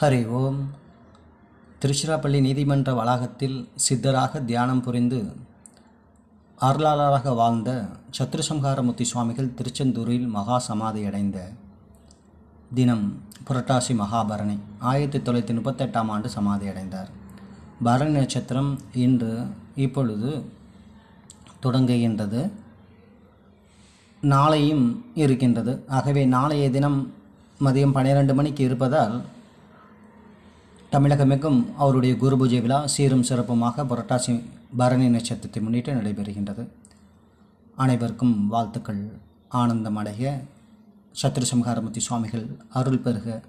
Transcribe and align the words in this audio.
ஹரி 0.00 0.26
ஓம். 0.28 0.70
திருச்சிராப்பள்ளி 1.80 2.40
நீதிமன்ற 2.40 2.94
வளாகத்தில் 2.94 3.68
சித்தராக 3.88 4.44
தியானம் 4.44 4.82
புரிந்து 4.82 5.18
அருளாளராக 6.60 7.34
வாழ்ந்த 7.34 7.88
சத்ருசம்ஹாரமூர்த்தி 8.18 9.02
சுவாமிகள் 9.02 9.54
திருச்செந்தூரில் 9.58 10.26
மகா 10.26 10.58
சமாதி 10.58 11.04
அடைந்த 11.04 11.48
தினம் 12.74 13.22
புரட்டாசி 13.48 13.92
மகாபரணி 13.92 14.58
ஆயிரத்தி 14.78 15.18
தொள்ளாயிரத்தி 15.18 15.56
முப்பத்தெட்டாம் 15.58 16.10
ஆண்டு 16.14 16.28
சமாதி 16.28 16.68
அடைந்தார். 16.68 17.08
பரணி 17.82 18.10
நட்சத்திரம் 18.10 18.78
இன்று 18.94 19.46
இப்பொழுது 19.76 20.44
தொடங்குகின்றது. 21.62 22.50
நாளையும் 24.22 24.84
இருக்கின்றது. 25.14 25.84
ஆகவே 25.88 26.24
நாளைய 26.24 26.70
தினம் 26.70 27.14
மதியம் 27.60 27.92
பன்னிரெண்டு 27.92 28.34
மணிக்கு 28.34 28.64
இருப்பதால் 28.64 29.16
தமிழகமெங்கும் 30.96 31.74
அவருடைய 31.76 32.16
குரு 32.16 32.38
பூஜை 32.38 32.60
விழா 32.60 32.86
சீரும் 32.86 33.22
சிறப்புமாக 33.22 33.82
புரட்டாசி 33.90 34.42
பரணி 34.76 35.08
நட்சத்திரத்தை 35.08 35.62
முன்னிட்டு 35.62 35.94
நடைபெறுகின்றது. 35.94 36.68
அனைவருக்கும் 37.76 38.48
வாழ்த்துக்கள். 38.48 39.12
ஆனந்தம் 39.48 39.96
அடைய 39.96 40.42
சத்ருசம்ஹாரமூர்த்தி 41.22 41.96
சுவாமிகள் 41.96 42.46
அருள் 42.68 42.98
பெருக 42.98 43.42